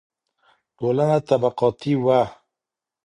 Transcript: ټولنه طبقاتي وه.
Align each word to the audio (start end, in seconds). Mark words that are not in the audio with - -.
ټولنه 0.77 1.17
طبقاتي 1.29 1.93
وه. 2.03 2.21